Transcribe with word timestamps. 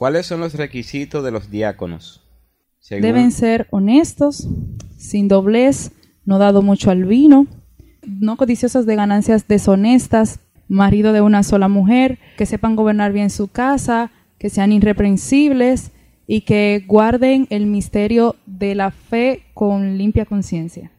¿Cuáles 0.00 0.24
son 0.24 0.40
los 0.40 0.54
requisitos 0.54 1.22
de 1.22 1.30
los 1.30 1.50
diáconos? 1.50 2.22
Deben 2.88 3.30
ser 3.32 3.66
honestos, 3.68 4.48
sin 4.96 5.28
doblez, 5.28 5.92
no 6.24 6.38
dado 6.38 6.62
mucho 6.62 6.90
al 6.90 7.04
vino, 7.04 7.46
no 8.06 8.38
codiciosos 8.38 8.86
de 8.86 8.96
ganancias 8.96 9.46
deshonestas, 9.46 10.40
marido 10.68 11.12
de 11.12 11.20
una 11.20 11.42
sola 11.42 11.68
mujer, 11.68 12.18
que 12.38 12.46
sepan 12.46 12.76
gobernar 12.76 13.12
bien 13.12 13.28
su 13.28 13.48
casa, 13.48 14.10
que 14.38 14.48
sean 14.48 14.72
irreprensibles 14.72 15.90
y 16.26 16.46
que 16.46 16.82
guarden 16.88 17.46
el 17.50 17.66
misterio 17.66 18.36
de 18.46 18.74
la 18.74 18.92
fe 18.92 19.42
con 19.52 19.98
limpia 19.98 20.24
conciencia. 20.24 20.90